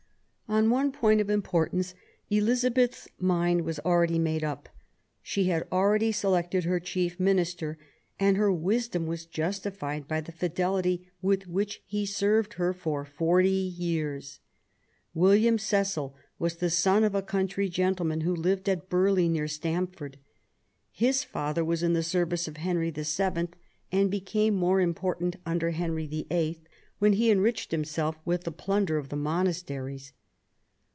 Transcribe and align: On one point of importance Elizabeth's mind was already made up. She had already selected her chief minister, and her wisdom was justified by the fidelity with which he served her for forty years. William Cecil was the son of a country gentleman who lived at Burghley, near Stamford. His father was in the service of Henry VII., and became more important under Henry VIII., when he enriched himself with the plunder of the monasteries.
On 0.51 0.69
one 0.69 0.91
point 0.91 1.21
of 1.21 1.29
importance 1.29 1.93
Elizabeth's 2.29 3.07
mind 3.17 3.61
was 3.61 3.79
already 3.85 4.19
made 4.19 4.43
up. 4.43 4.67
She 5.21 5.45
had 5.45 5.65
already 5.71 6.11
selected 6.11 6.65
her 6.65 6.77
chief 6.77 7.17
minister, 7.17 7.77
and 8.19 8.35
her 8.35 8.51
wisdom 8.51 9.07
was 9.07 9.25
justified 9.25 10.09
by 10.09 10.19
the 10.19 10.33
fidelity 10.33 11.09
with 11.21 11.47
which 11.47 11.81
he 11.85 12.05
served 12.05 12.55
her 12.55 12.73
for 12.73 13.05
forty 13.05 13.47
years. 13.49 14.41
William 15.13 15.57
Cecil 15.57 16.17
was 16.37 16.57
the 16.57 16.69
son 16.69 17.05
of 17.05 17.15
a 17.15 17.21
country 17.21 17.69
gentleman 17.69 18.19
who 18.19 18.35
lived 18.35 18.67
at 18.67 18.89
Burghley, 18.89 19.29
near 19.29 19.47
Stamford. 19.47 20.17
His 20.91 21.23
father 21.23 21.63
was 21.63 21.81
in 21.81 21.93
the 21.93 22.03
service 22.03 22.49
of 22.49 22.57
Henry 22.57 22.89
VII., 22.91 23.47
and 23.89 24.11
became 24.11 24.55
more 24.55 24.81
important 24.81 25.37
under 25.45 25.69
Henry 25.71 26.07
VIII., 26.07 26.61
when 26.99 27.13
he 27.13 27.31
enriched 27.31 27.71
himself 27.71 28.19
with 28.25 28.43
the 28.43 28.51
plunder 28.51 28.97
of 28.97 29.07
the 29.07 29.15
monasteries. 29.15 30.11